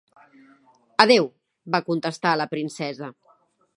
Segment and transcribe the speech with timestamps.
[1.03, 1.29] "Adeu",
[1.75, 3.13] va contestar la princesa.